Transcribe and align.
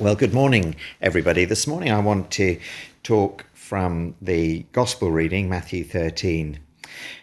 Well, 0.00 0.14
good 0.14 0.32
morning, 0.32 0.76
everybody. 1.00 1.44
This 1.44 1.66
morning 1.66 1.90
I 1.90 1.98
want 1.98 2.30
to 2.32 2.60
talk 3.02 3.44
from 3.52 4.14
the 4.22 4.64
Gospel 4.70 5.10
reading, 5.10 5.48
Matthew 5.48 5.82
13. 5.82 6.60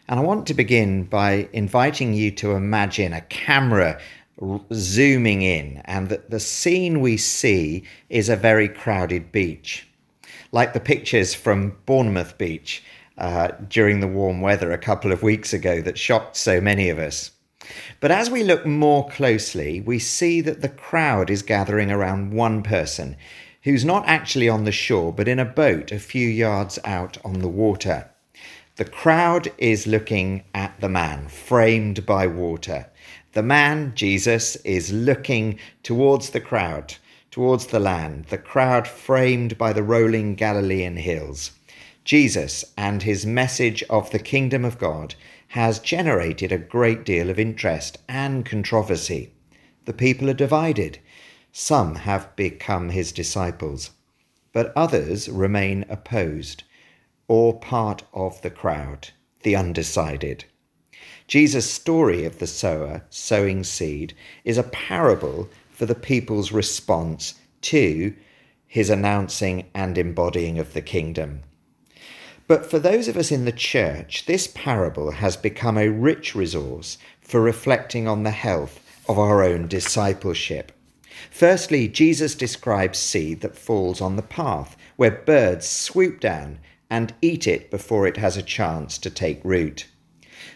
And 0.10 0.20
I 0.20 0.22
want 0.22 0.46
to 0.48 0.54
begin 0.54 1.06
by 1.06 1.48
inviting 1.54 2.14
you 2.14 2.32
to 2.32 2.52
imagine 2.52 3.14
a 3.14 3.22
camera 3.22 3.98
zooming 4.74 5.42
in, 5.42 5.84
and 5.86 6.10
that 6.10 6.32
the 6.32 6.40
scene 6.42 7.00
we 7.00 7.16
see 7.16 7.86
is 8.10 8.28
a 8.28 8.36
very 8.36 8.68
crowded 8.68 9.32
beach. 9.32 9.88
Like 10.52 10.74
the 10.74 10.82
pictures 10.82 11.34
from 11.34 11.78
Bournemouth 11.86 12.38
Beach 12.38 12.84
uh, 13.18 13.52
during 13.70 14.02
the 14.02 14.08
warm 14.10 14.42
weather 14.42 14.74
a 14.74 14.78
couple 14.78 15.14
of 15.14 15.24
weeks 15.24 15.54
ago 15.54 15.82
that 15.82 15.98
shocked 15.98 16.36
so 16.36 16.60
many 16.60 16.90
of 16.90 17.00
us. 17.00 17.32
But 18.00 18.12
as 18.12 18.30
we 18.30 18.44
look 18.44 18.66
more 18.66 19.08
closely, 19.10 19.82
we 19.82 20.00
see 20.00 20.42
that 20.42 20.62
the 20.62 20.70
crowd 20.70 21.30
is 21.30 21.42
gathering 21.42 21.92
around 21.92 22.34
one 22.34 22.64
person 22.64 23.18
who's 23.64 23.84
not 23.84 24.08
actually 24.08 24.48
on 24.48 24.64
the 24.64 24.72
shore, 24.72 25.12
but 25.12 25.28
in 25.28 25.40
a 25.40 25.46
boat 25.46 25.92
a 25.92 26.00
few 26.00 26.28
yards 26.28 26.78
out 26.86 27.18
on 27.26 27.40
the 27.40 27.48
water. 27.48 28.10
The 28.76 28.86
crowd 28.86 29.52
is 29.58 29.88
looking 29.88 30.44
at 30.54 30.80
the 30.82 30.90
man, 30.90 31.30
framed 31.30 32.06
by 32.06 32.28
water. 32.28 32.88
The 33.32 33.42
man, 33.42 33.94
Jesus, 33.96 34.56
is 34.58 34.94
looking 34.94 35.58
towards 35.82 36.30
the 36.30 36.42
crowd, 36.42 36.96
towards 37.32 37.68
the 37.68 37.80
land, 37.80 38.26
the 38.26 38.38
crowd 38.38 38.88
framed 38.88 39.58
by 39.58 39.74
the 39.74 39.84
rolling 39.84 40.36
Galilean 40.36 40.98
hills. 40.98 41.52
Jesus 42.04 42.66
and 42.78 43.02
his 43.02 43.26
message 43.26 43.82
of 43.90 44.12
the 44.12 44.20
kingdom 44.20 44.64
of 44.64 44.78
God 44.78 45.16
has 45.50 45.80
generated 45.80 46.52
a 46.52 46.58
great 46.58 47.06
deal 47.06 47.30
of 47.30 47.40
interest 47.40 47.98
and 48.08 48.46
controversy. 48.46 49.32
The 49.86 49.94
people 49.94 50.30
are 50.30 50.34
divided. 50.34 51.00
Some 51.52 51.96
have 51.96 52.36
become 52.36 52.90
his 52.90 53.12
disciples, 53.12 53.92
but 54.52 54.74
others 54.76 55.30
remain 55.30 55.86
opposed 55.90 56.64
or 57.28 57.60
part 57.60 58.04
of 58.14 58.42
the 58.42 58.50
crowd, 58.50 59.10
the 59.44 59.56
undecided. 59.56 60.46
Jesus' 61.28 61.70
story 61.70 62.26
of 62.26 62.40
the 62.40 62.48
sower 62.48 63.04
sowing 63.10 63.64
seed 63.64 64.14
is 64.44 64.58
a 64.58 64.64
parable 64.64 65.50
for 65.70 65.86
the 65.86 65.96
people's 65.96 66.52
response 66.52 67.36
to 67.62 68.14
his 68.68 68.90
announcing 68.90 69.66
and 69.74 69.98
embodying 69.98 70.60
of 70.60 70.74
the 70.74 70.82
kingdom. 70.82 71.42
But 72.48 72.70
for 72.70 72.78
those 72.78 73.08
of 73.08 73.18
us 73.18 73.32
in 73.32 73.46
the 73.46 73.52
church, 73.52 74.26
this 74.26 74.48
parable 74.48 75.12
has 75.12 75.36
become 75.36 75.78
a 75.78 75.90
rich 75.90 76.36
resource 76.36 76.98
for 77.22 77.42
reflecting 77.42 78.08
on 78.08 78.24
the 78.24 78.32
health 78.32 78.80
of 79.10 79.18
our 79.18 79.44
own 79.44 79.68
discipleship. 79.68 80.72
Firstly, 81.32 81.88
Jesus 81.88 82.36
describes 82.36 83.00
seed 83.00 83.42
that 83.42 83.58
falls 83.58 84.00
on 84.00 84.16
the 84.16 84.22
path, 84.22 84.78
where 84.96 85.12
birds 85.12 85.68
swoop 85.68 86.20
down 86.20 86.60
and 86.90 87.14
eat 87.22 87.48
it 87.48 87.72
before 87.72 88.06
it 88.06 88.18
has 88.18 88.38
a 88.38 88.44
chance 88.44 88.98
to 89.00 89.10
take 89.10 89.44
root. 89.44 89.88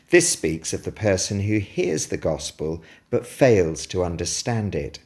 This 0.10 0.30
speaks 0.30 0.74
of 0.74 0.84
the 0.84 0.92
person 0.92 1.42
who 1.42 1.60
hears 1.60 2.08
the 2.08 2.18
gospel 2.18 2.84
but 3.10 3.26
fails 3.26 3.88
to 3.88 4.04
understand 4.04 4.76
it. 4.76 5.00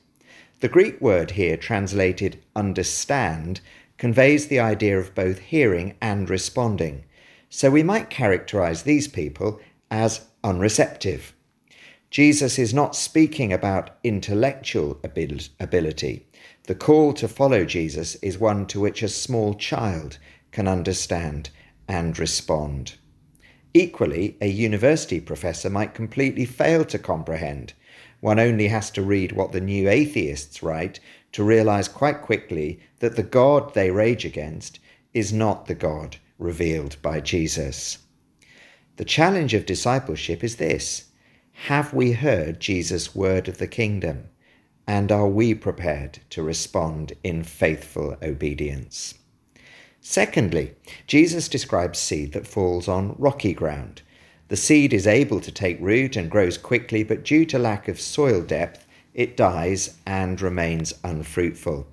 The 0.60 0.70
Greek 0.70 1.00
word 1.02 1.32
here, 1.32 1.58
translated 1.58 2.40
understand, 2.56 3.60
conveys 4.04 4.48
the 4.48 4.60
idea 4.60 5.00
of 5.00 5.16
both 5.16 5.40
hearing 5.40 5.96
and 6.02 6.30
responding. 6.30 7.06
So 7.50 7.72
we 7.72 7.84
might 7.84 8.10
characterize 8.10 8.84
these 8.84 9.08
people 9.08 9.62
as 9.90 10.26
unreceptive. 10.44 11.32
Jesus 12.12 12.60
is 12.60 12.74
not 12.74 12.98
speaking 12.98 13.54
about 13.54 13.96
intellectual 14.04 15.00
ability. 15.02 16.28
The 16.64 16.76
call 16.76 17.14
to 17.14 17.30
follow 17.30 17.64
Jesus 17.64 18.16
is 18.16 18.38
one 18.38 18.66
to 18.66 18.82
which 18.82 19.04
a 19.04 19.08
small 19.08 19.54
child 19.54 20.18
can 20.52 20.68
understand 20.68 21.50
and 21.88 22.20
respond. 22.20 22.96
Equally, 23.74 24.36
a 24.42 24.48
university 24.48 25.22
professor 25.22 25.70
might 25.70 25.94
completely 25.94 26.44
fail 26.44 26.84
to 26.84 27.00
comprehend. 27.00 27.72
One 28.24 28.40
only 28.40 28.70
has 28.70 28.90
to 28.92 29.02
read 29.02 29.34
what 29.34 29.52
the 29.52 29.60
new 29.60 29.90
atheists 29.90 30.64
write 30.64 31.02
to 31.34 31.44
realize 31.44 31.90
quite 31.90 32.22
quickly 32.22 32.80
that 33.00 33.18
the 33.18 33.22
God 33.22 33.74
they 33.74 33.92
rage 33.92 34.24
against 34.24 34.80
is 35.14 35.34
not 35.34 35.66
the 35.66 35.76
God 35.76 36.16
revealed 36.40 36.96
by 37.02 37.20
Jesus. 37.20 37.98
The 38.96 39.04
challenge 39.04 39.54
of 39.54 39.66
discipleship 39.66 40.42
is 40.42 40.56
this 40.56 41.10
Have 41.68 41.94
we 41.94 42.14
heard 42.14 42.62
Jesus' 42.62 43.14
word 43.14 43.50
of 43.50 43.58
the 43.58 43.68
kingdom? 43.68 44.30
And 44.88 45.12
are 45.12 45.28
we 45.28 45.54
prepared 45.54 46.20
to 46.30 46.44
respond 46.44 47.12
in 47.26 47.44
faithful 47.44 48.16
obedience? 48.22 49.16
Secondly, 50.00 50.76
Jesus 51.08 51.50
describes 51.50 52.00
seed 52.00 52.32
that 52.32 52.48
falls 52.48 52.88
on 52.88 53.18
rocky 53.18 53.54
ground. 53.54 54.02
The 54.54 54.58
seed 54.58 54.94
is 54.94 55.08
able 55.08 55.40
to 55.40 55.52
take 55.52 55.82
root 55.82 56.16
and 56.16 56.30
grows 56.30 56.60
quickly, 56.60 57.02
but 57.02 57.24
due 57.24 57.44
to 57.46 57.58
lack 57.58 57.88
of 57.88 58.00
soil 58.00 58.40
depth, 58.40 58.86
it 59.16 59.36
dies 59.36 59.98
and 60.06 60.40
remains 60.40 60.94
unfruitful. 61.04 61.88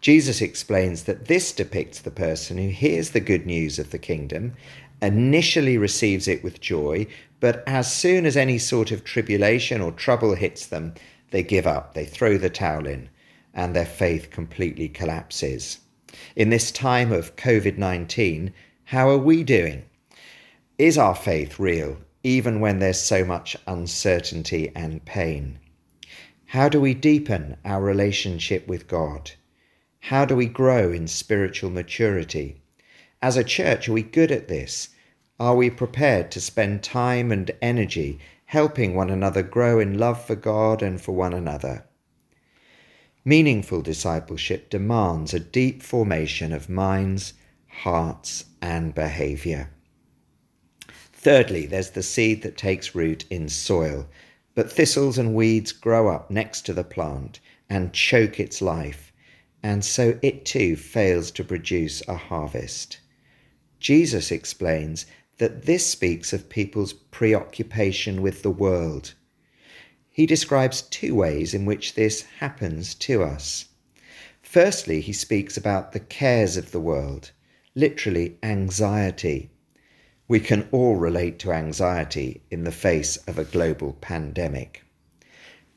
Jesus 0.00 0.40
explains 0.40 1.02
that 1.02 1.26
this 1.26 1.52
depicts 1.52 1.98
the 1.98 2.10
person 2.10 2.56
who 2.56 2.70
hears 2.70 3.10
the 3.10 3.20
good 3.20 3.44
news 3.44 3.78
of 3.78 3.90
the 3.90 3.98
kingdom, 3.98 4.54
initially 5.02 5.76
receives 5.76 6.26
it 6.26 6.42
with 6.42 6.62
joy, 6.62 7.06
but 7.38 7.62
as 7.66 7.92
soon 7.92 8.24
as 8.24 8.34
any 8.34 8.56
sort 8.56 8.90
of 8.90 9.04
tribulation 9.04 9.82
or 9.82 9.92
trouble 9.92 10.34
hits 10.34 10.64
them, 10.64 10.94
they 11.32 11.42
give 11.42 11.66
up, 11.66 11.92
they 11.92 12.06
throw 12.06 12.38
the 12.38 12.48
towel 12.48 12.86
in, 12.86 13.10
and 13.52 13.76
their 13.76 13.84
faith 13.84 14.30
completely 14.30 14.88
collapses. 14.88 15.80
In 16.34 16.48
this 16.48 16.70
time 16.70 17.12
of 17.12 17.36
COVID 17.36 17.76
19, 17.76 18.54
how 18.84 19.10
are 19.10 19.18
we 19.18 19.44
doing? 19.44 19.84
Is 20.80 20.96
our 20.96 21.14
faith 21.14 21.58
real, 21.58 21.98
even 22.22 22.58
when 22.58 22.78
there's 22.78 22.98
so 22.98 23.22
much 23.22 23.54
uncertainty 23.66 24.72
and 24.74 25.04
pain? 25.04 25.58
How 26.46 26.70
do 26.70 26.80
we 26.80 26.94
deepen 26.94 27.58
our 27.66 27.82
relationship 27.82 28.66
with 28.66 28.88
God? 28.88 29.32
How 29.98 30.24
do 30.24 30.34
we 30.34 30.46
grow 30.46 30.90
in 30.90 31.06
spiritual 31.06 31.68
maturity? 31.68 32.62
As 33.20 33.36
a 33.36 33.44
church, 33.44 33.90
are 33.90 33.92
we 33.92 34.02
good 34.02 34.32
at 34.32 34.48
this? 34.48 34.88
Are 35.38 35.54
we 35.54 35.68
prepared 35.68 36.30
to 36.30 36.40
spend 36.40 36.82
time 36.82 37.30
and 37.30 37.50
energy 37.60 38.18
helping 38.46 38.94
one 38.94 39.10
another 39.10 39.42
grow 39.42 39.80
in 39.80 39.98
love 39.98 40.24
for 40.24 40.34
God 40.34 40.82
and 40.82 40.98
for 40.98 41.12
one 41.12 41.34
another? 41.34 41.84
Meaningful 43.22 43.82
discipleship 43.82 44.70
demands 44.70 45.34
a 45.34 45.40
deep 45.40 45.82
formation 45.82 46.54
of 46.54 46.70
minds, 46.70 47.34
hearts, 47.68 48.46
and 48.62 48.94
behaviour. 48.94 49.68
Thirdly, 51.20 51.66
there's 51.66 51.90
the 51.90 52.02
seed 52.02 52.42
that 52.42 52.56
takes 52.56 52.94
root 52.94 53.24
in 53.30 53.48
soil, 53.48 54.08
but 54.54 54.72
thistles 54.72 55.18
and 55.18 55.34
weeds 55.34 55.72
grow 55.72 56.08
up 56.08 56.30
next 56.30 56.62
to 56.66 56.72
the 56.72 56.84
plant 56.84 57.40
and 57.68 57.92
choke 57.92 58.40
its 58.40 58.62
life, 58.62 59.12
and 59.62 59.84
so 59.84 60.18
it 60.22 60.44
too 60.44 60.76
fails 60.76 61.30
to 61.32 61.44
produce 61.44 62.02
a 62.08 62.16
harvest. 62.16 63.00
Jesus 63.78 64.30
explains 64.30 65.06
that 65.38 65.66
this 65.66 65.86
speaks 65.86 66.32
of 66.32 66.48
people's 66.48 66.92
preoccupation 66.92 68.22
with 68.22 68.42
the 68.42 68.50
world 68.50 69.14
he 70.20 70.26
describes 70.26 70.82
two 70.82 71.14
ways 71.14 71.54
in 71.54 71.64
which 71.64 71.94
this 71.94 72.22
happens 72.40 72.94
to 72.94 73.22
us. 73.22 73.66
Firstly, 74.42 75.00
he 75.00 75.14
speaks 75.14 75.56
about 75.56 75.92
the 75.92 76.00
cares 76.00 76.58
of 76.58 76.72
the 76.72 76.80
world, 76.80 77.30
literally 77.74 78.36
anxiety. 78.42 79.50
We 80.30 80.38
can 80.38 80.68
all 80.70 80.94
relate 80.94 81.40
to 81.40 81.50
anxiety 81.50 82.40
in 82.52 82.62
the 82.62 82.70
face 82.70 83.16
of 83.26 83.36
a 83.36 83.42
global 83.42 83.94
pandemic. 83.94 84.84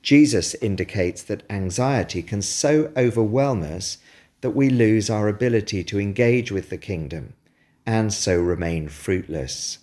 Jesus 0.04 0.54
indicates 0.54 1.24
that 1.24 1.42
anxiety 1.50 2.22
can 2.22 2.44
so 2.44 2.92
overwhelm 2.96 3.64
us 3.64 3.98
that 4.42 4.52
we 4.52 4.70
lose 4.70 5.10
our 5.10 5.28
ability 5.28 5.84
to 5.86 6.00
engage 6.00 6.52
with 6.52 6.70
the 6.70 6.78
kingdom 6.78 7.34
and 7.88 8.14
so 8.14 8.40
remain 8.40 8.90
fruitless. 8.90 9.80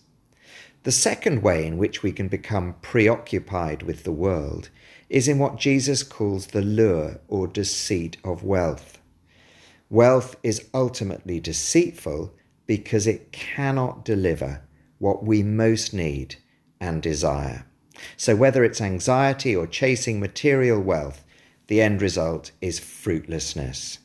The 0.84 0.92
second 0.92 1.42
way 1.42 1.66
in 1.66 1.76
which 1.76 2.04
we 2.04 2.12
can 2.12 2.28
become 2.28 2.76
preoccupied 2.80 3.82
with 3.82 4.04
the 4.04 4.12
world 4.12 4.70
is 5.08 5.26
in 5.26 5.40
what 5.40 5.58
Jesus 5.58 6.04
calls 6.04 6.46
the 6.46 6.62
lure 6.62 7.18
or 7.26 7.48
deceit 7.48 8.18
of 8.22 8.44
wealth. 8.44 9.00
Wealth 9.88 10.36
is 10.44 10.68
ultimately 10.72 11.40
deceitful 11.40 12.32
because 12.70 13.08
it 13.08 13.32
cannot 13.32 14.04
deliver 14.04 14.62
what 15.00 15.24
we 15.24 15.42
most 15.42 15.92
need 15.92 16.36
and 16.80 17.02
desire. 17.02 17.66
So, 18.16 18.36
whether 18.36 18.62
it's 18.62 18.80
anxiety 18.80 19.56
or 19.56 19.66
chasing 19.66 20.20
material 20.20 20.80
wealth, 20.80 21.24
the 21.66 21.80
end 21.82 22.00
result 22.00 22.52
is 22.60 22.78
fruitlessness. 22.78 23.98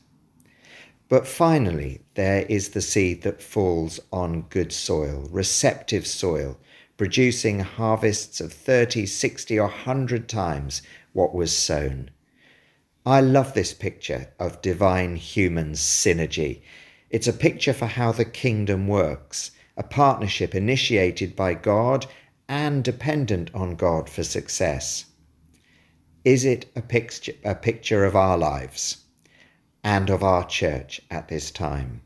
But 1.08 1.28
finally, 1.28 2.00
there 2.14 2.42
is 2.48 2.70
the 2.70 2.80
seed 2.80 3.22
that 3.22 3.42
falls 3.42 4.00
on 4.12 4.42
good 4.48 4.72
soil, 4.72 5.28
receptive 5.30 6.06
soil, 6.06 6.58
producing 6.96 7.60
harvests 7.60 8.40
of 8.40 8.52
30, 8.52 9.06
60, 9.06 9.58
or 9.58 9.68
100 9.68 10.28
times 10.28 10.82
what 11.12 11.34
was 11.34 11.56
sown. 11.56 12.10
I 13.04 13.20
love 13.20 13.54
this 13.54 13.72
picture 13.72 14.32
of 14.40 14.62
divine 14.62 15.16
human 15.16 15.72
synergy. 15.72 16.62
It's 17.08 17.28
a 17.28 17.32
picture 17.32 17.72
for 17.72 17.86
how 17.86 18.10
the 18.10 18.24
kingdom 18.24 18.88
works, 18.88 19.52
a 19.76 19.82
partnership 19.82 20.54
initiated 20.54 21.36
by 21.36 21.54
God 21.54 22.06
and 22.48 22.82
dependent 22.82 23.50
on 23.54 23.74
God 23.74 24.08
for 24.08 24.22
success. 24.24 25.06
Is 26.24 26.44
it 26.44 26.66
a 26.74 26.82
picture, 26.82 27.34
a 27.44 27.54
picture 27.54 28.04
of 28.04 28.16
our 28.16 28.38
lives 28.38 29.04
and 29.84 30.10
of 30.10 30.22
our 30.22 30.46
church 30.46 31.00
at 31.10 31.28
this 31.28 31.50
time? 31.50 32.02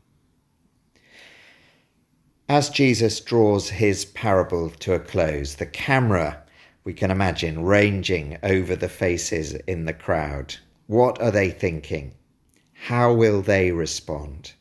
As 2.49 2.69
Jesus 2.69 3.21
draws 3.21 3.69
his 3.69 4.03
parable 4.03 4.69
to 4.69 4.93
a 4.93 4.99
close, 4.99 5.55
the 5.55 5.65
camera, 5.65 6.43
we 6.83 6.93
can 6.93 7.09
imagine, 7.09 7.63
ranging 7.63 8.37
over 8.43 8.75
the 8.75 8.89
faces 8.89 9.53
in 9.53 9.85
the 9.85 9.93
crowd. 9.93 10.55
What 10.87 11.21
are 11.21 11.31
they 11.31 11.49
thinking? 11.49 12.13
How 12.73 13.13
will 13.13 13.41
they 13.41 13.71
respond? 13.71 14.53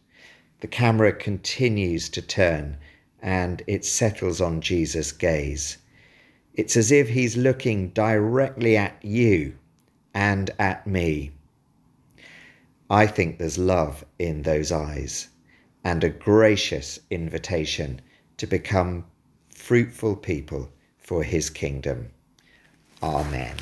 The 0.60 0.68
camera 0.68 1.12
continues 1.12 2.08
to 2.10 2.22
turn 2.22 2.76
and 3.22 3.62
it 3.66 3.84
settles 3.84 4.40
on 4.40 4.60
Jesus' 4.60 5.12
gaze. 5.12 5.78
It's 6.54 6.76
as 6.76 6.90
if 6.90 7.08
he's 7.08 7.36
looking 7.36 7.90
directly 7.90 8.76
at 8.76 8.96
you 9.02 9.54
and 10.14 10.50
at 10.58 10.86
me. 10.86 11.32
I 12.88 13.06
think 13.06 13.38
there's 13.38 13.58
love 13.58 14.04
in 14.18 14.42
those 14.42 14.72
eyes 14.72 15.28
and 15.84 16.02
a 16.02 16.10
gracious 16.10 16.98
invitation 17.10 18.00
to 18.36 18.46
become 18.46 19.04
fruitful 19.54 20.16
people 20.16 20.70
for 20.98 21.22
his 21.22 21.50
kingdom. 21.50 22.10
Amen. 23.02 23.54